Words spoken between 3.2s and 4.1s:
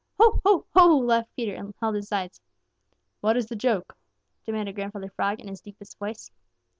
is the joke?"